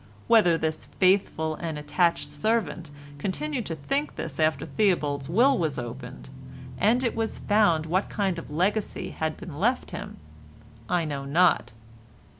[0.27, 6.27] Whether this faithful and attached servant continued to think this after Theobald's will was opened
[6.79, 10.17] and it was found what kind of legacy had been left him
[10.89, 11.71] I know not.